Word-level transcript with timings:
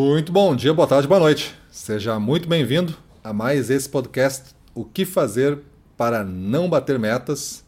Muito 0.00 0.30
bom 0.30 0.54
dia, 0.54 0.72
boa 0.72 0.86
tarde, 0.86 1.08
boa 1.08 1.18
noite. 1.18 1.52
Seja 1.72 2.20
muito 2.20 2.48
bem-vindo 2.48 2.96
a 3.22 3.32
mais 3.32 3.68
esse 3.68 3.88
podcast 3.88 4.54
O 4.72 4.84
que 4.84 5.04
fazer 5.04 5.58
para 5.96 6.22
não 6.22 6.70
bater 6.70 7.00
metas, 7.00 7.64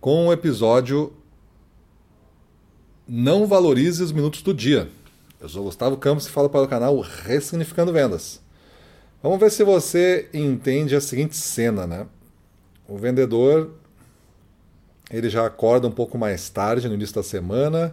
com 0.00 0.28
o 0.28 0.32
episódio 0.32 1.12
Não 3.04 3.48
valorize 3.48 4.00
os 4.00 4.12
minutos 4.12 4.42
do 4.42 4.54
dia. 4.54 4.88
Eu 5.40 5.48
sou 5.48 5.64
Gustavo 5.64 5.96
Campos 5.96 6.28
e 6.28 6.30
falo 6.30 6.48
para 6.48 6.62
o 6.62 6.68
canal 6.68 7.00
Ressignificando 7.00 7.92
Vendas. 7.92 8.40
Vamos 9.20 9.40
ver 9.40 9.50
se 9.50 9.64
você 9.64 10.28
entende 10.32 10.94
a 10.94 11.00
seguinte 11.00 11.36
cena, 11.36 11.84
né? 11.84 12.06
O 12.86 12.96
vendedor 12.96 13.72
ele 15.10 15.28
já 15.28 15.44
acorda 15.44 15.88
um 15.88 15.92
pouco 15.92 16.16
mais 16.16 16.48
tarde 16.48 16.88
no 16.88 16.94
início 16.94 17.16
da 17.16 17.24
semana, 17.24 17.92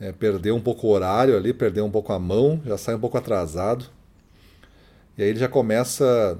é, 0.00 0.12
perdeu 0.12 0.56
um 0.56 0.60
pouco 0.60 0.86
o 0.86 0.90
horário 0.90 1.36
ali, 1.36 1.52
perdeu 1.52 1.84
um 1.84 1.90
pouco 1.90 2.12
a 2.12 2.18
mão, 2.18 2.60
já 2.64 2.76
sai 2.76 2.94
um 2.94 3.00
pouco 3.00 3.16
atrasado. 3.16 3.86
E 5.16 5.22
aí 5.22 5.28
ele 5.28 5.38
já 5.38 5.48
começa 5.48 6.38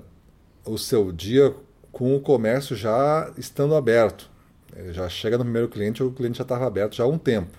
o 0.65 0.77
seu 0.77 1.13
dia 1.13 1.55
com 1.93 2.17
o 2.17 2.21
comércio 2.21 2.75
já 2.75 3.33
estando 3.39 3.75
aberto. 3.75 4.29
Ele 4.75 4.93
já 4.93 5.09
chega 5.09 5.39
no 5.39 5.45
primeiro 5.45 5.69
cliente, 5.69 6.03
o 6.03 6.11
cliente 6.11 6.39
já 6.39 6.43
estava 6.43 6.67
aberto 6.67 6.97
já 6.97 7.05
há 7.05 7.07
um 7.07 7.19
tempo. 7.19 7.57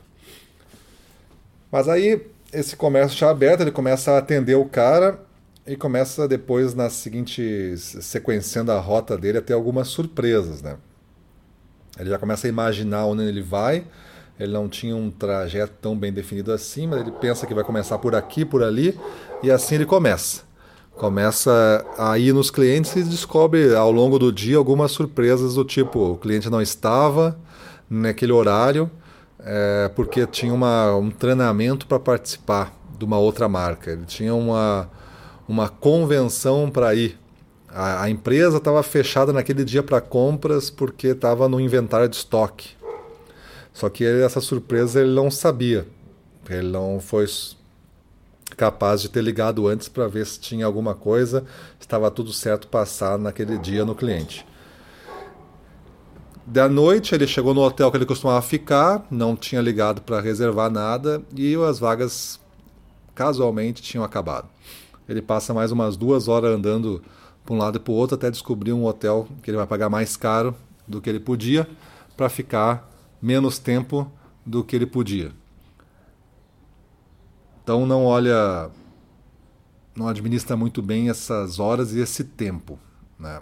Mas 1.71 1.87
aí 1.87 2.27
esse 2.51 2.75
comércio 2.75 3.17
já 3.17 3.29
aberto, 3.29 3.61
ele 3.61 3.71
começa 3.71 4.11
a 4.11 4.17
atender 4.17 4.55
o 4.55 4.65
cara 4.65 5.19
e 5.65 5.75
começa 5.75 6.27
depois 6.27 6.73
na 6.73 6.89
seguinte 6.89 7.75
sequenciando 7.77 8.71
a 8.71 8.79
rota 8.79 9.17
dele 9.17 9.39
a 9.39 9.41
ter 9.41 9.53
algumas 9.53 9.87
surpresas, 9.87 10.61
né? 10.61 10.77
Ele 11.97 12.09
já 12.09 12.19
começa 12.19 12.45
a 12.45 12.49
imaginar 12.49 13.05
onde 13.05 13.23
ele 13.23 13.41
vai. 13.41 13.85
Ele 14.39 14.51
não 14.51 14.67
tinha 14.67 14.95
um 14.95 15.09
trajeto 15.09 15.73
tão 15.81 15.97
bem 15.97 16.11
definido 16.11 16.51
assim, 16.51 16.87
mas 16.87 17.01
ele 17.01 17.11
pensa 17.11 17.47
que 17.47 17.53
vai 17.53 17.63
começar 17.63 17.97
por 17.97 18.15
aqui, 18.15 18.43
por 18.43 18.63
ali, 18.63 18.97
e 19.41 19.49
assim 19.49 19.75
ele 19.75 19.85
começa. 19.85 20.43
Começa 20.93 21.85
a 21.97 22.17
ir 22.17 22.33
nos 22.33 22.49
clientes 22.49 22.95
e 22.95 23.03
descobre 23.03 23.75
ao 23.75 23.91
longo 23.91 24.17
do 24.17 24.31
dia 24.31 24.57
algumas 24.57 24.91
surpresas 24.91 25.55
do 25.55 25.63
tipo: 25.63 25.99
o 26.11 26.17
cliente 26.17 26.49
não 26.49 26.61
estava 26.61 27.37
naquele 27.89 28.31
horário 28.31 28.89
é, 29.39 29.91
porque 29.95 30.25
tinha 30.25 30.53
uma, 30.53 30.95
um 30.95 31.11
treinamento 31.11 31.85
para 31.85 31.99
participar 31.99 32.73
de 32.97 33.03
uma 33.03 33.17
outra 33.17 33.49
marca. 33.49 33.91
Ele 33.91 34.05
tinha 34.05 34.33
uma, 34.33 34.89
uma 35.47 35.67
convenção 35.69 36.69
para 36.69 36.95
ir 36.95 37.19
a, 37.75 38.03
a 38.03 38.09
empresa 38.09 38.55
estava 38.57 38.81
fechada 38.81 39.33
naquele 39.33 39.65
dia 39.65 39.83
para 39.83 39.99
compras 39.99 40.69
porque 40.69 41.07
estava 41.07 41.49
no 41.49 41.59
inventário 41.59 42.07
de 42.07 42.15
estoque. 42.15 42.69
Só 43.75 43.89
que 43.89 44.05
ele, 44.05 44.23
essa 44.23 44.39
surpresa 44.39 45.01
ele 45.01 45.13
não 45.13 45.29
sabia. 45.29 45.85
Ele 46.49 46.69
não 46.69 46.97
foi 47.01 47.25
capaz 48.55 49.01
de 49.01 49.09
ter 49.09 49.21
ligado 49.21 49.67
antes 49.67 49.89
para 49.89 50.07
ver 50.07 50.25
se 50.25 50.39
tinha 50.39 50.65
alguma 50.65 50.95
coisa, 50.95 51.43
estava 51.77 52.09
tudo 52.09 52.31
certo 52.31 52.69
passar 52.69 53.19
naquele 53.19 53.57
dia 53.57 53.83
no 53.83 53.93
cliente. 53.93 54.47
Da 56.45 56.69
noite 56.69 57.13
ele 57.13 57.27
chegou 57.27 57.53
no 57.53 57.61
hotel 57.61 57.91
que 57.91 57.97
ele 57.97 58.05
costumava 58.05 58.41
ficar, 58.41 59.05
não 59.11 59.35
tinha 59.35 59.59
ligado 59.61 60.01
para 60.03 60.21
reservar 60.21 60.71
nada 60.71 61.21
e 61.35 61.53
as 61.55 61.77
vagas 61.77 62.39
casualmente 63.13 63.81
tinham 63.81 64.05
acabado. 64.05 64.47
Ele 65.09 65.21
passa 65.21 65.53
mais 65.53 65.73
umas 65.73 65.97
duas 65.97 66.29
horas 66.29 66.55
andando 66.55 67.01
para 67.43 67.53
um 67.53 67.57
lado 67.57 67.75
e 67.75 67.79
para 67.81 67.91
o 67.91 67.95
outro 67.95 68.15
até 68.15 68.31
descobrir 68.31 68.71
um 68.71 68.85
hotel 68.85 69.27
que 69.43 69.49
ele 69.49 69.57
vai 69.57 69.67
pagar 69.67 69.89
mais 69.89 70.15
caro 70.15 70.55
do 70.87 71.01
que 71.01 71.09
ele 71.09 71.19
podia 71.19 71.67
para 72.15 72.29
ficar 72.29 72.94
menos 73.25 73.57
tempo 73.57 74.11
do 74.45 74.63
que 74.63 74.75
ele 74.75 74.85
podia. 74.85 75.31
Então 77.63 77.83
não 77.83 78.05
olha, 78.05 78.69
não 79.95 80.07
administra 80.07 80.55
muito 80.55 80.79
bem 80.79 81.09
essas 81.09 81.59
horas 81.59 81.91
e 81.93 81.99
esse 81.99 82.23
tempo. 82.23 82.77
Né? 83.17 83.41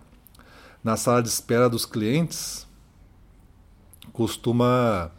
Na 0.82 0.96
sala 0.96 1.22
de 1.22 1.28
espera 1.28 1.70
dos 1.70 1.86
clientes, 1.86 2.66
costuma 4.14 5.12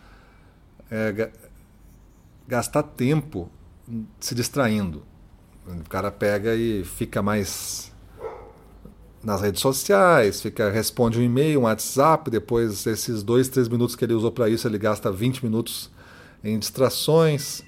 é, 0.91 1.31
gastar 2.49 2.84
tempo 2.84 3.50
se 4.19 4.34
distraindo. 4.34 5.05
O 5.66 5.89
cara 5.91 6.10
pega 6.10 6.55
e 6.55 6.84
fica 6.84 7.21
mais 7.21 7.94
nas 9.25 9.41
redes 9.41 9.61
sociais, 9.61 10.43
fica 10.43 10.71
responde 10.71 11.19
um 11.19 11.23
e-mail, 11.23 11.61
um 11.61 11.62
WhatsApp, 11.62 12.31
depois 12.31 12.87
esses 12.87 13.23
dois, 13.23 13.49
três 13.49 13.69
minutos 13.69 13.97
que 13.97 14.05
ele 14.05 14.12
usou 14.12 14.31
para 14.31 14.49
isso, 14.49 14.69
ele 14.69 14.79
gasta 14.79 15.11
20 15.11 15.45
minutos 15.45 15.91
em 16.43 16.59
distrações. 16.59 17.63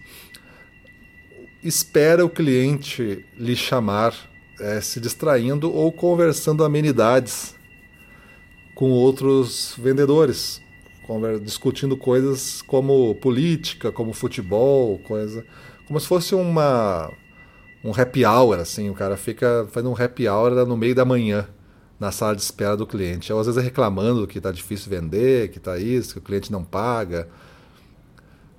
Espera 1.63 2.25
o 2.25 2.31
cliente 2.31 3.25
lhe 3.37 3.57
chamar, 3.57 4.15
é, 4.61 4.81
se 4.81 5.01
distraindo 5.01 5.73
ou 5.73 5.91
conversando 5.91 6.63
amenidades 6.63 7.55
com 8.75 8.91
outros 8.91 9.75
vendedores, 9.79 10.61
discutindo 11.43 11.97
coisas 11.97 12.61
como 12.63 13.15
política, 13.17 13.91
como 13.91 14.13
futebol, 14.13 14.99
coisa, 14.99 15.45
como 15.87 15.99
se 15.99 16.07
fosse 16.07 16.35
uma 16.35 17.11
um 17.85 17.91
happy 17.91 18.25
hour, 18.25 18.59
assim, 18.59 18.91
o 18.91 18.95
cara 18.95 19.17
fica 19.17 19.67
fazendo 19.71 19.91
um 19.91 20.03
happy 20.03 20.29
hour 20.29 20.51
no 20.67 20.77
meio 20.77 20.95
da 20.95 21.05
manhã 21.05 21.47
na 21.99 22.13
sala 22.13 22.35
de 22.35 22.43
espera 22.43 22.77
do 22.77 22.87
cliente. 22.87 23.33
Ou 23.33 23.41
às 23.41 23.47
vezes 23.47 23.61
é 23.61 23.65
reclamando 23.65 24.27
que 24.27 24.39
está 24.39 24.53
difícil 24.53 24.91
vender, 24.91 25.51
que 25.51 25.59
está 25.59 25.79
isso, 25.79 26.15
que 26.15 26.19
o 26.19 26.23
cliente 26.23 26.53
não 26.53 26.65
paga. 26.65 27.29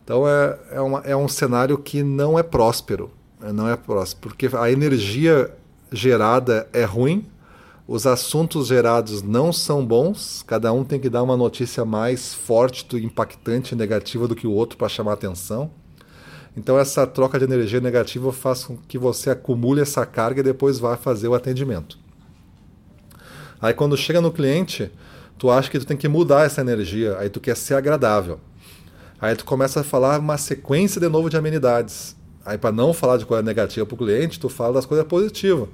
Então 0.03 0.27
é, 0.27 0.57
é, 0.71 0.81
uma, 0.81 0.99
é 1.01 1.15
um 1.15 1.27
cenário 1.27 1.77
que 1.77 2.03
não 2.03 2.37
é 2.39 2.43
próspero. 2.43 3.11
É, 3.41 3.51
não 3.51 3.69
é 3.69 3.75
próspero, 3.75 4.21
porque 4.21 4.49
a 4.55 4.71
energia 4.71 5.53
gerada 5.91 6.67
é 6.73 6.83
ruim, 6.83 7.25
os 7.87 8.05
assuntos 8.05 8.67
gerados 8.67 9.21
não 9.21 9.53
são 9.53 9.85
bons, 9.85 10.43
cada 10.45 10.73
um 10.73 10.83
tem 10.83 10.99
que 10.99 11.09
dar 11.09 11.23
uma 11.23 11.37
notícia 11.37 11.85
mais 11.85 12.33
forte, 12.33 12.85
impactante 12.97 13.75
negativa 13.75 14.27
do 14.27 14.35
que 14.35 14.47
o 14.47 14.51
outro 14.51 14.77
para 14.77 14.89
chamar 14.89 15.13
atenção. 15.13 15.71
Então 16.57 16.79
essa 16.79 17.05
troca 17.05 17.37
de 17.37 17.45
energia 17.45 17.79
negativa 17.79 18.33
faz 18.33 18.63
com 18.63 18.75
que 18.75 18.97
você 18.97 19.29
acumule 19.29 19.79
essa 19.79 20.03
carga 20.07 20.39
e 20.39 20.43
depois 20.43 20.79
vá 20.79 20.97
fazer 20.97 21.27
o 21.27 21.35
atendimento. 21.35 21.99
Aí 23.61 23.75
quando 23.75 23.95
chega 23.95 24.19
no 24.19 24.31
cliente, 24.31 24.91
tu 25.37 25.51
acha 25.51 25.69
que 25.69 25.77
tu 25.77 25.85
tem 25.85 25.95
que 25.95 26.07
mudar 26.07 26.47
essa 26.47 26.59
energia, 26.59 27.15
aí 27.19 27.29
tu 27.29 27.39
quer 27.39 27.55
ser 27.55 27.75
agradável. 27.75 28.39
Aí 29.21 29.35
tu 29.35 29.45
começa 29.45 29.81
a 29.81 29.83
falar 29.83 30.19
uma 30.19 30.37
sequência 30.37 30.99
de 30.99 31.07
novo 31.07 31.29
de 31.29 31.37
amenidades. 31.37 32.15
Aí 32.43 32.57
para 32.57 32.71
não 32.71 32.91
falar 32.91 33.17
de 33.17 33.25
coisa 33.27 33.43
negativa 33.43 33.85
para 33.85 33.93
o 33.93 33.97
cliente, 33.97 34.39
tu 34.39 34.49
fala 34.49 34.73
das 34.73 34.85
coisas 34.87 35.05
positivas. 35.05 35.69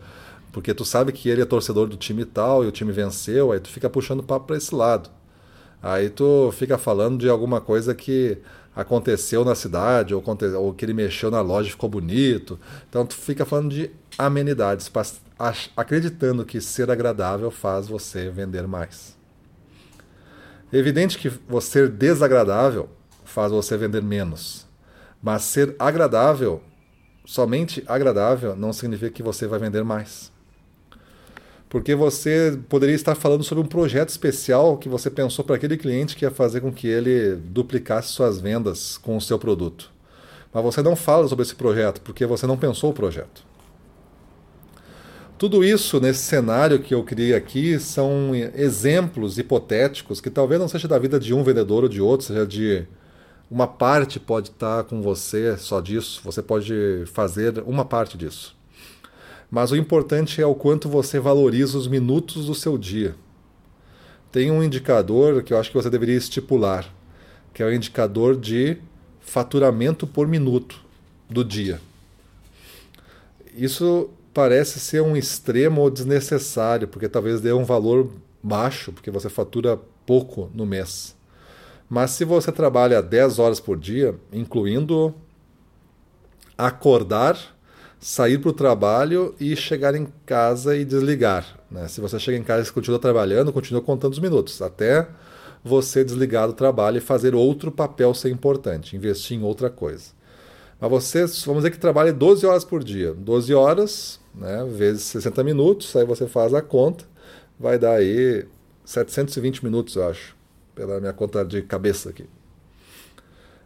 Porque 0.51 0.73
tu 0.73 0.83
sabe 0.83 1.13
que 1.13 1.29
ele 1.29 1.41
é 1.41 1.45
torcedor 1.45 1.87
do 1.87 1.95
time 1.95 2.25
tal 2.25 2.61
e 2.61 2.67
o 2.67 2.71
time 2.71 2.91
venceu, 2.91 3.53
aí 3.53 3.59
tu 3.61 3.69
fica 3.69 3.89
puxando 3.89 4.21
papo 4.21 4.47
para 4.47 4.57
esse 4.57 4.75
lado. 4.75 5.09
Aí 5.83 6.09
tu 6.09 6.49
fica 6.53 6.77
falando 6.77 7.19
de 7.19 7.27
alguma 7.27 7.59
coisa 7.59 7.93
que 7.93 8.37
aconteceu 8.73 9.43
na 9.43 9.53
cidade, 9.53 10.15
ou, 10.15 10.23
ou 10.57 10.73
que 10.73 10.85
ele 10.85 10.93
mexeu 10.93 11.29
na 11.29 11.41
loja 11.41 11.67
e 11.67 11.71
ficou 11.71 11.89
bonito. 11.89 12.57
Então 12.89 13.05
tu 13.05 13.15
fica 13.15 13.45
falando 13.45 13.69
de 13.69 13.91
amenidades, 14.17 14.89
acreditando 15.75 16.45
que 16.45 16.61
ser 16.61 16.89
agradável 16.89 17.51
faz 17.51 17.89
você 17.89 18.29
vender 18.29 18.65
mais. 18.65 19.17
É 20.71 20.77
evidente 20.77 21.17
que 21.19 21.29
ser 21.61 21.89
desagradável 21.89 22.89
faz 23.25 23.51
você 23.51 23.75
vender 23.75 24.01
menos. 24.01 24.65
Mas 25.21 25.43
ser 25.43 25.75
agradável, 25.77 26.63
somente 27.25 27.83
agradável, 27.87 28.55
não 28.55 28.71
significa 28.71 29.11
que 29.11 29.21
você 29.21 29.47
vai 29.47 29.59
vender 29.59 29.83
mais 29.83 30.32
porque 31.73 31.95
você 31.95 32.55
poderia 32.69 32.93
estar 32.93 33.15
falando 33.15 33.43
sobre 33.43 33.63
um 33.63 33.67
projeto 33.67 34.09
especial 34.09 34.77
que 34.77 34.87
você 34.87 35.09
pensou 35.09 35.43
para 35.43 35.55
aquele 35.55 35.75
cliente 35.75 36.15
que 36.15 36.23
ia 36.23 36.29
fazer 36.29 36.61
com 36.61 36.71
que 36.71 36.87
ele 36.87 37.35
duplicasse 37.35 38.09
suas 38.09 38.39
vendas 38.39 38.95
com 38.95 39.17
o 39.17 39.21
seu 39.21 39.39
produto. 39.39 39.89
Mas 40.53 40.63
você 40.63 40.83
não 40.83 40.95
fala 40.95 41.27
sobre 41.27 41.41
esse 41.41 41.55
projeto 41.55 41.99
porque 42.01 42.27
você 42.27 42.45
não 42.45 42.59
pensou 42.59 42.91
o 42.91 42.93
projeto. 42.93 43.43
Tudo 45.35 45.63
isso 45.63 45.99
nesse 45.99 46.19
cenário 46.19 46.77
que 46.77 46.93
eu 46.93 47.03
criei 47.03 47.33
aqui 47.33 47.79
são 47.79 48.35
exemplos 48.53 49.39
hipotéticos 49.39 50.21
que 50.21 50.29
talvez 50.29 50.61
não 50.61 50.67
seja 50.67 50.87
da 50.87 50.99
vida 50.99 51.19
de 51.19 51.33
um 51.33 51.43
vendedor 51.43 51.81
ou 51.81 51.89
de 51.89 51.99
outro, 51.99 52.27
seja 52.27 52.45
de 52.45 52.85
uma 53.49 53.65
parte 53.65 54.19
pode 54.19 54.49
estar 54.49 54.83
com 54.83 55.01
você 55.01 55.57
só 55.57 55.81
disso, 55.81 56.21
você 56.23 56.43
pode 56.43 57.03
fazer 57.07 57.63
uma 57.65 57.83
parte 57.83 58.15
disso. 58.15 58.55
Mas 59.53 59.69
o 59.69 59.75
importante 59.75 60.41
é 60.41 60.45
o 60.47 60.55
quanto 60.55 60.89
você 60.89 61.19
valoriza 61.19 61.77
os 61.77 61.87
minutos 61.87 62.47
do 62.47 62.55
seu 62.55 62.75
dia. 62.75 63.13
Tem 64.31 64.49
um 64.49 64.63
indicador 64.63 65.43
que 65.43 65.53
eu 65.53 65.59
acho 65.59 65.69
que 65.69 65.75
você 65.75 65.91
deveria 65.91 66.17
estipular, 66.17 66.91
que 67.53 67.61
é 67.61 67.65
o 67.67 67.71
indicador 67.71 68.35
de 68.35 68.79
faturamento 69.19 70.07
por 70.07 70.27
minuto 70.27 70.83
do 71.29 71.45
dia. 71.45 71.79
Isso 73.55 74.09
parece 74.33 74.79
ser 74.79 75.03
um 75.03 75.15
extremo 75.15 75.81
ou 75.81 75.91
desnecessário, 75.91 76.87
porque 76.87 77.07
talvez 77.07 77.39
dê 77.39 77.53
um 77.53 77.63
valor 77.63 78.09
baixo, 78.41 78.91
porque 78.91 79.11
você 79.11 79.29
fatura 79.29 79.79
pouco 80.03 80.49
no 80.51 80.65
mês. 80.65 81.15
Mas 81.87 82.09
se 82.09 82.25
você 82.25 82.51
trabalha 82.51 83.03
10 83.03 83.37
horas 83.37 83.59
por 83.59 83.77
dia, 83.77 84.15
incluindo 84.31 85.13
acordar 86.57 87.53
sair 88.03 88.37
para 88.37 88.49
o 88.49 88.53
trabalho 88.53 89.33
e 89.39 89.55
chegar 89.55 89.95
em 89.95 90.05
casa 90.25 90.75
e 90.75 90.83
desligar. 90.83 91.57
Né? 91.71 91.87
Se 91.87 92.01
você 92.01 92.19
chega 92.19 92.37
em 92.37 92.43
casa 92.43 92.67
e 92.67 92.71
continua 92.73 92.99
trabalhando, 92.99 93.53
continua 93.53 93.81
contando 93.81 94.11
os 94.11 94.19
minutos, 94.19 94.61
até 94.61 95.07
você 95.63 96.03
desligar 96.03 96.47
do 96.47 96.53
trabalho 96.53 96.97
e 96.97 97.01
fazer 97.01 97.33
outro 97.33 97.71
papel 97.71 98.13
ser 98.13 98.29
importante, 98.29 98.97
investir 98.97 99.39
em 99.39 99.43
outra 99.43 99.69
coisa. 99.69 100.11
Mas 100.81 100.89
você, 100.89 101.19
vamos 101.45 101.63
dizer 101.63 101.71
que 101.71 101.79
trabalhe 101.79 102.11
12 102.11 102.45
horas 102.45 102.65
por 102.65 102.83
dia. 102.83 103.13
12 103.13 103.53
horas, 103.53 104.19
né, 104.35 104.67
vezes 104.69 105.03
60 105.03 105.41
minutos, 105.41 105.95
aí 105.95 106.05
você 106.05 106.27
faz 106.27 106.53
a 106.53 106.61
conta, 106.61 107.05
vai 107.57 107.79
dar 107.79 107.93
aí 107.93 108.45
720 108.83 109.63
minutos, 109.63 109.95
eu 109.95 110.09
acho, 110.09 110.35
pela 110.75 110.99
minha 110.99 111.13
conta 111.13 111.45
de 111.45 111.61
cabeça 111.61 112.09
aqui. 112.09 112.25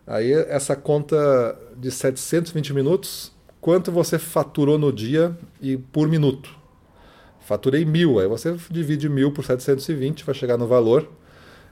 Aí 0.06 0.32
essa 0.32 0.76
conta 0.76 1.58
de 1.76 1.90
720 1.90 2.72
minutos 2.76 3.36
quanto 3.68 3.92
você 3.92 4.18
faturou 4.18 4.80
no 4.80 4.94
dia 4.94 5.38
e 5.60 5.76
por 5.76 6.08
minuto. 6.08 6.50
Faturei 7.42 7.84
mil, 7.84 8.18
aí 8.18 8.26
você 8.26 8.56
divide 8.72 9.10
mil 9.10 9.30
por 9.34 9.44
720, 9.44 10.24
vai 10.24 10.34
chegar 10.34 10.58
no 10.58 10.66
valor, 10.66 11.12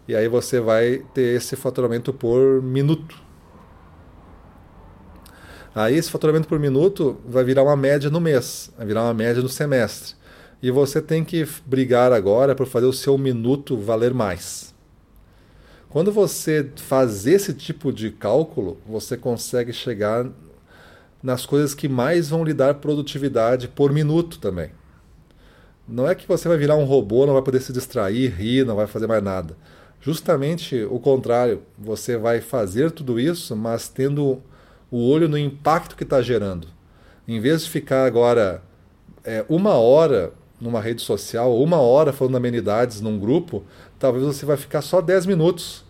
e 0.06 0.14
aí 0.14 0.28
você 0.28 0.60
vai 0.60 1.06
ter 1.14 1.38
esse 1.38 1.56
faturamento 1.56 2.12
por 2.12 2.62
minuto. 2.62 3.18
Aí 5.74 5.96
esse 5.96 6.12
faturamento 6.12 6.50
por 6.50 6.60
minuto 6.60 7.16
vai 7.26 7.46
virar 7.46 7.64
uma 7.64 7.78
média 7.78 8.10
no 8.10 8.20
mês, 8.20 8.74
vai 8.78 8.86
virar 8.86 9.04
uma 9.04 9.14
média 9.14 9.42
no 9.42 9.48
semestre. 9.48 10.16
E 10.62 10.70
você 10.72 11.02
tem 11.02 11.24
que 11.24 11.48
brigar 11.66 12.12
agora 12.12 12.54
para 12.54 12.66
fazer 12.66 12.88
o 12.88 12.92
seu 12.92 13.18
minuto 13.18 13.78
valer 13.78 14.14
mais. 14.14 14.76
Quando 15.88 16.12
você 16.12 16.70
faz 16.76 17.26
esse 17.26 17.54
tipo 17.54 17.94
de 17.94 18.12
cálculo, 18.12 18.78
você 18.86 19.16
consegue 19.16 19.72
chegar 19.72 20.30
nas 21.26 21.44
coisas 21.44 21.74
que 21.74 21.90
mais 21.90 22.30
vão 22.30 22.44
lhe 22.44 22.54
dar 22.54 22.76
produtividade 22.76 23.68
por 23.68 23.92
minuto 23.92 24.38
também. 24.38 24.70
Não 25.88 26.08
é 26.08 26.14
que 26.14 26.28
você 26.28 26.48
vai 26.48 26.56
virar 26.56 26.76
um 26.76 26.84
robô, 26.84 27.26
não 27.26 27.34
vai 27.34 27.42
poder 27.42 27.62
se 27.62 27.74
distrair, 27.74 28.32
rir, 28.32 28.64
não 28.64 28.76
vai 28.76 28.86
fazer 28.86 29.08
mais 29.08 29.24
nada. 29.24 29.58
Justamente 30.00 30.84
o 30.84 31.00
contrário, 31.00 31.64
você 31.80 32.16
vai 32.16 32.42
fazer 32.42 32.92
tudo 32.92 33.20
isso, 33.20 33.56
mas 33.56 33.90
tendo 33.90 34.40
o 34.92 35.10
olho 35.10 35.28
no 35.28 35.36
impacto 35.36 35.96
que 35.96 36.04
está 36.04 36.22
gerando. 36.22 36.68
Em 37.28 37.40
vez 37.40 37.64
de 37.64 37.72
ficar 37.72 38.06
agora 38.06 38.62
é, 39.24 39.44
uma 39.50 39.74
hora 39.74 40.32
numa 40.62 40.80
rede 40.80 41.02
social, 41.02 41.60
uma 41.60 41.78
hora 41.78 42.14
falando 42.14 42.38
amenidades 42.38 43.02
num 43.02 43.18
grupo, 43.18 43.64
talvez 43.98 44.24
você 44.24 44.46
vai 44.46 44.58
ficar 44.58 44.84
só 44.84 45.02
10 45.02 45.26
minutos 45.26 45.85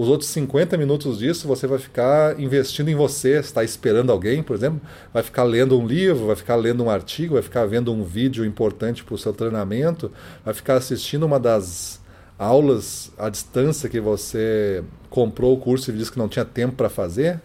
os 0.00 0.08
outros 0.08 0.30
50 0.30 0.78
minutos 0.78 1.18
disso 1.18 1.46
você 1.46 1.66
vai 1.66 1.78
ficar 1.78 2.40
investindo 2.40 2.88
em 2.88 2.94
você, 2.94 3.38
está 3.38 3.62
esperando 3.62 4.10
alguém, 4.10 4.42
por 4.42 4.56
exemplo, 4.56 4.80
vai 5.12 5.22
ficar 5.22 5.42
lendo 5.42 5.78
um 5.78 5.86
livro, 5.86 6.26
vai 6.26 6.36
ficar 6.36 6.56
lendo 6.56 6.82
um 6.82 6.88
artigo, 6.88 7.34
vai 7.34 7.42
ficar 7.42 7.66
vendo 7.66 7.92
um 7.92 8.02
vídeo 8.02 8.42
importante 8.46 9.04
para 9.04 9.14
o 9.14 9.18
seu 9.18 9.34
treinamento, 9.34 10.10
vai 10.42 10.54
ficar 10.54 10.76
assistindo 10.76 11.24
uma 11.24 11.38
das 11.38 12.00
aulas 12.38 13.12
à 13.18 13.28
distância 13.28 13.90
que 13.90 14.00
você 14.00 14.82
comprou 15.10 15.52
o 15.52 15.60
curso 15.60 15.90
e 15.90 15.94
disse 15.94 16.10
que 16.10 16.18
não 16.18 16.30
tinha 16.30 16.46
tempo 16.46 16.76
para 16.76 16.88
fazer. 16.88 17.38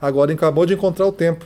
Agora 0.00 0.32
acabou 0.32 0.64
de 0.64 0.72
encontrar 0.72 1.04
o 1.04 1.12
tempo. 1.12 1.44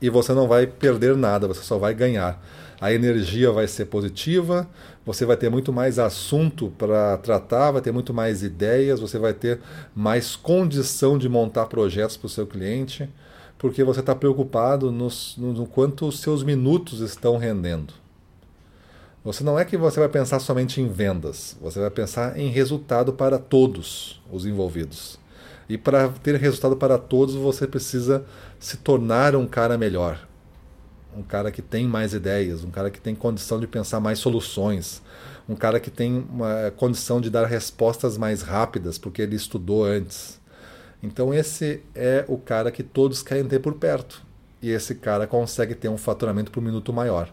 E 0.00 0.08
você 0.08 0.32
não 0.32 0.46
vai 0.46 0.68
perder 0.68 1.16
nada, 1.16 1.48
você 1.48 1.62
só 1.62 1.78
vai 1.78 1.94
ganhar 1.94 2.40
a 2.82 2.92
energia 2.92 3.52
vai 3.52 3.68
ser 3.68 3.84
positiva, 3.84 4.68
você 5.06 5.24
vai 5.24 5.36
ter 5.36 5.48
muito 5.48 5.72
mais 5.72 6.00
assunto 6.00 6.72
para 6.76 7.16
tratar, 7.16 7.70
vai 7.70 7.80
ter 7.80 7.92
muito 7.92 8.12
mais 8.12 8.42
ideias, 8.42 8.98
você 8.98 9.20
vai 9.20 9.32
ter 9.32 9.60
mais 9.94 10.34
condição 10.34 11.16
de 11.16 11.28
montar 11.28 11.66
projetos 11.66 12.16
para 12.16 12.26
o 12.26 12.28
seu 12.28 12.44
cliente, 12.44 13.08
porque 13.56 13.84
você 13.84 14.00
está 14.00 14.16
preocupado 14.16 14.90
no, 14.90 15.06
no 15.38 15.64
quanto 15.64 16.08
os 16.08 16.18
seus 16.18 16.42
minutos 16.42 16.98
estão 16.98 17.36
rendendo. 17.36 17.94
Você 19.24 19.44
não 19.44 19.56
é 19.56 19.64
que 19.64 19.76
você 19.76 20.00
vai 20.00 20.08
pensar 20.08 20.40
somente 20.40 20.80
em 20.80 20.88
vendas, 20.88 21.56
você 21.62 21.78
vai 21.78 21.90
pensar 21.90 22.36
em 22.36 22.48
resultado 22.48 23.12
para 23.12 23.38
todos 23.38 24.20
os 24.28 24.44
envolvidos. 24.44 25.20
E 25.68 25.78
para 25.78 26.08
ter 26.08 26.34
resultado 26.34 26.76
para 26.76 26.98
todos, 26.98 27.36
você 27.36 27.64
precisa 27.64 28.24
se 28.58 28.78
tornar 28.78 29.36
um 29.36 29.46
cara 29.46 29.78
melhor, 29.78 30.26
um 31.16 31.22
cara 31.22 31.50
que 31.50 31.62
tem 31.62 31.86
mais 31.86 32.14
ideias, 32.14 32.64
um 32.64 32.70
cara 32.70 32.90
que 32.90 33.00
tem 33.00 33.14
condição 33.14 33.60
de 33.60 33.66
pensar 33.66 34.00
mais 34.00 34.18
soluções, 34.18 35.02
um 35.48 35.54
cara 35.54 35.78
que 35.78 35.90
tem 35.90 36.26
uma 36.30 36.72
condição 36.76 37.20
de 37.20 37.30
dar 37.30 37.46
respostas 37.46 38.16
mais 38.16 38.42
rápidas, 38.42 38.98
porque 38.98 39.22
ele 39.22 39.36
estudou 39.36 39.84
antes. 39.84 40.40
Então, 41.02 41.34
esse 41.34 41.82
é 41.94 42.24
o 42.28 42.38
cara 42.38 42.70
que 42.70 42.82
todos 42.82 43.22
querem 43.22 43.44
ter 43.44 43.58
por 43.58 43.74
perto. 43.74 44.22
E 44.62 44.70
esse 44.70 44.94
cara 44.94 45.26
consegue 45.26 45.74
ter 45.74 45.88
um 45.88 45.98
faturamento 45.98 46.52
por 46.52 46.62
minuto 46.62 46.92
maior. 46.92 47.28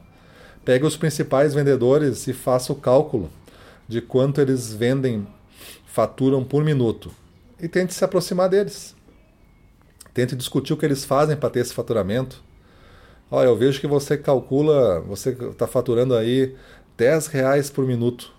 Pegue 0.65 0.85
os 0.85 0.97
principais 0.97 1.53
vendedores 1.53 2.27
e 2.27 2.33
faça 2.33 2.73
o 2.73 2.75
cálculo 2.75 3.29
de 3.87 4.01
quanto 4.01 4.41
eles 4.41 4.73
vendem, 4.73 5.27
faturam 5.85 6.43
por 6.43 6.63
minuto. 6.63 7.11
E 7.59 7.67
tente 7.67 7.93
se 7.93 8.03
aproximar 8.03 8.49
deles. 8.49 8.95
Tente 10.13 10.35
discutir 10.35 10.73
o 10.73 10.77
que 10.77 10.85
eles 10.85 11.05
fazem 11.05 11.37
para 11.37 11.49
ter 11.49 11.59
esse 11.59 11.73
faturamento 11.73 12.43
Olha, 13.31 13.47
eu 13.47 13.55
vejo 13.55 13.79
que 13.79 13.85
você 13.85 14.17
calcula, 14.17 15.01
você 15.01 15.29
está 15.29 15.67
faturando 15.67 16.15
aí 16.15 16.55
10 16.97 17.27
reais 17.27 17.69
por 17.69 17.85
minuto. 17.85 18.33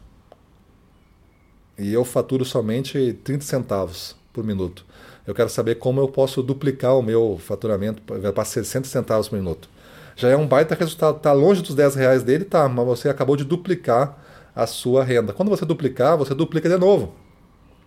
E 1.78 1.92
eu 1.92 2.04
faturo 2.04 2.44
somente 2.44 3.12
30 3.22 3.44
centavos 3.44 4.16
por 4.32 4.42
minuto. 4.42 4.84
Eu 5.24 5.32
quero 5.32 5.48
saber 5.48 5.76
como 5.76 6.00
eu 6.00 6.08
posso 6.08 6.42
duplicar 6.42 6.98
o 6.98 7.02
meu 7.02 7.38
faturamento 7.38 8.02
para 8.02 8.44
60 8.44 8.88
centavos 8.88 9.28
por 9.28 9.36
minuto. 9.36 9.68
Já 10.16 10.28
é 10.28 10.36
um 10.36 10.46
baita 10.46 10.74
resultado. 10.74 11.18
Está 11.18 11.32
longe 11.32 11.62
dos 11.62 11.76
10 11.76 11.94
reais 11.94 12.22
dele, 12.24 12.44
tá, 12.44 12.68
mas 12.68 12.84
você 12.84 13.08
acabou 13.08 13.36
de 13.36 13.44
duplicar 13.44 14.18
a 14.56 14.66
sua 14.66 15.04
renda. 15.04 15.32
Quando 15.32 15.50
você 15.50 15.64
duplicar, 15.64 16.18
você 16.18 16.34
duplica 16.34 16.68
de 16.68 16.76
novo. 16.76 17.14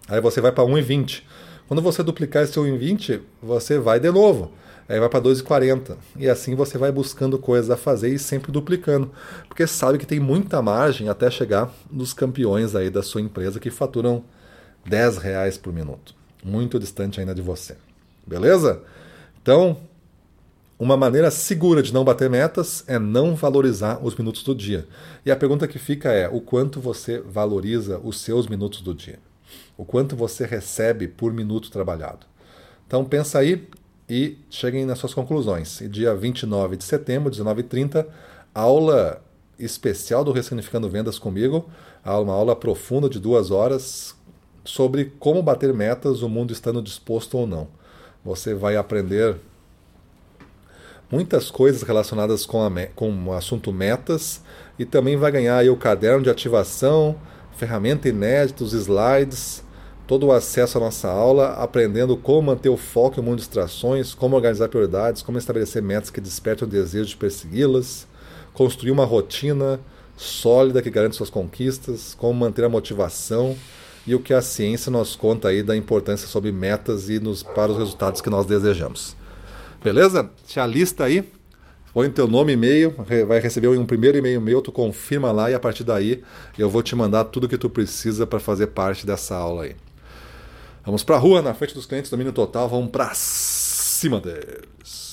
Aí 0.07 0.21
você 0.21 0.39
vai 0.39 0.53
para 0.53 0.63
1,20. 0.63 1.23
Quando 1.67 1.81
você 1.81 2.01
duplicar 2.01 2.43
esse 2.43 2.57
1,20, 2.57 3.19
você 3.41 3.77
vai 3.77 3.99
de 3.99 4.09
novo 4.09 4.51
aí 4.87 4.99
vai 4.99 5.09
para 5.09 5.21
2,40. 5.21 5.95
E 6.17 6.29
assim 6.29 6.55
você 6.55 6.77
vai 6.77 6.91
buscando 6.91 7.37
coisas 7.37 7.69
a 7.69 7.77
fazer 7.77 8.13
e 8.13 8.19
sempre 8.19 8.51
duplicando, 8.51 9.11
porque 9.47 9.65
sabe 9.65 9.97
que 9.97 10.05
tem 10.05 10.19
muita 10.19 10.61
margem 10.61 11.09
até 11.09 11.29
chegar 11.29 11.73
nos 11.91 12.13
campeões 12.13 12.75
aí 12.75 12.89
da 12.89 13.01
sua 13.01 13.21
empresa 13.21 13.59
que 13.59 13.69
faturam 13.69 14.23
10 14.85 15.17
reais 15.17 15.57
por 15.57 15.73
minuto. 15.73 16.15
Muito 16.43 16.79
distante 16.79 17.19
ainda 17.19 17.33
de 17.33 17.41
você. 17.41 17.77
Beleza? 18.25 18.81
Então, 19.41 19.77
uma 20.77 20.97
maneira 20.97 21.31
segura 21.31 21.81
de 21.81 21.93
não 21.93 22.03
bater 22.03 22.29
metas 22.29 22.83
é 22.87 22.99
não 22.99 23.35
valorizar 23.35 24.03
os 24.03 24.15
minutos 24.15 24.43
do 24.43 24.53
dia. 24.53 24.87
E 25.25 25.31
a 25.31 25.35
pergunta 25.35 25.67
que 25.67 25.79
fica 25.79 26.11
é: 26.11 26.27
o 26.27 26.41
quanto 26.41 26.81
você 26.81 27.19
valoriza 27.19 27.99
os 27.99 28.19
seus 28.19 28.47
minutos 28.47 28.81
do 28.81 28.93
dia? 28.93 29.19
O 29.77 29.85
quanto 29.85 30.15
você 30.15 30.45
recebe 30.45 31.07
por 31.07 31.31
minuto 31.31 31.71
trabalhado? 31.71 32.25
Então 32.85 33.05
pensa 33.05 33.39
aí 33.39 33.67
e 34.13 34.37
cheguem 34.47 34.85
nas 34.85 34.99
suas 34.99 35.11
conclusões. 35.11 35.81
E 35.81 35.87
dia 35.87 36.13
29 36.13 36.77
de 36.77 36.83
setembro, 36.83 37.31
19h30, 37.31 38.05
aula 38.53 39.19
especial 39.57 40.23
do 40.23 40.31
Ressignificando 40.31 40.87
Vendas 40.87 41.17
comigo, 41.17 41.67
uma 42.05 42.33
aula 42.33 42.55
profunda 42.55 43.09
de 43.09 43.19
duas 43.19 43.49
horas 43.49 44.15
sobre 44.63 45.05
como 45.17 45.41
bater 45.41 45.73
metas, 45.73 46.21
o 46.21 46.29
mundo 46.29 46.53
estando 46.53 46.79
disposto 46.79 47.39
ou 47.39 47.47
não. 47.47 47.67
Você 48.23 48.53
vai 48.53 48.75
aprender 48.75 49.37
muitas 51.09 51.49
coisas 51.49 51.81
relacionadas 51.81 52.45
com, 52.45 52.61
a, 52.61 52.69
com 52.95 53.11
o 53.29 53.33
assunto 53.33 53.73
metas 53.73 54.43
e 54.77 54.85
também 54.85 55.17
vai 55.17 55.31
ganhar 55.31 55.67
o 55.71 55.75
caderno 55.75 56.21
de 56.21 56.29
ativação, 56.29 57.15
ferramenta 57.57 58.07
inédita, 58.07 58.63
os 58.63 58.73
slides, 58.73 59.63
todo 60.07 60.27
o 60.27 60.31
acesso 60.31 60.77
à 60.77 60.81
nossa 60.81 61.07
aula, 61.09 61.53
aprendendo 61.53 62.17
como 62.17 62.41
manter 62.41 62.69
o 62.69 62.77
foco 62.77 63.19
em 63.19 63.23
mundo 63.23 63.37
de 63.37 63.43
distrações, 63.43 64.13
como 64.13 64.35
organizar 64.35 64.67
prioridades, 64.67 65.21
como 65.21 65.37
estabelecer 65.37 65.81
metas 65.81 66.09
que 66.09 66.19
despertam 66.19 66.67
o 66.67 66.71
desejo 66.71 67.09
de 67.09 67.17
persegui-las, 67.17 68.07
construir 68.53 68.91
uma 68.91 69.05
rotina 69.05 69.79
sólida 70.15 70.81
que 70.81 70.89
garante 70.89 71.15
suas 71.15 71.29
conquistas, 71.29 72.15
como 72.17 72.33
manter 72.33 72.65
a 72.65 72.69
motivação 72.69 73.55
e 74.05 74.13
o 74.13 74.19
que 74.19 74.33
a 74.33 74.41
ciência 74.41 74.91
nos 74.91 75.15
conta 75.15 75.47
aí 75.47 75.63
da 75.63 75.75
importância 75.75 76.27
sobre 76.27 76.51
metas 76.51 77.09
e 77.09 77.19
nos, 77.19 77.41
para 77.41 77.71
os 77.71 77.77
resultados 77.77 78.21
que 78.21 78.29
nós 78.29 78.45
desejamos. 78.45 79.15
Beleza? 79.81 80.29
Te 80.45 80.59
alista 80.59 81.05
aí, 81.05 81.29
põe 81.93 82.09
teu 82.09 82.27
nome 82.27 82.51
e 82.51 82.55
e-mail, 82.55 82.93
vai 83.27 83.39
receber 83.39 83.69
um 83.69 83.85
primeiro 83.85 84.17
e-mail 84.17 84.41
meu, 84.41 84.61
tu 84.61 84.71
confirma 84.71 85.31
lá 85.31 85.49
e 85.49 85.53
a 85.53 85.59
partir 85.59 85.83
daí 85.83 86.21
eu 86.57 86.69
vou 86.69 86.83
te 86.83 86.95
mandar 86.95 87.25
tudo 87.25 87.47
que 87.47 87.57
tu 87.57 87.69
precisa 87.69 88.27
para 88.27 88.39
fazer 88.39 88.67
parte 88.67 89.05
dessa 89.05 89.35
aula 89.35 89.63
aí. 89.63 89.75
Vamos 90.85 91.03
para 91.03 91.15
a 91.15 91.19
rua, 91.19 91.41
na 91.41 91.53
frente 91.53 91.73
dos 91.73 91.85
clientes, 91.85 92.11
domínio 92.11 92.33
total, 92.33 92.67
vamos 92.67 92.91
para 92.91 93.11
cima 93.13 94.19
deles. 94.19 95.12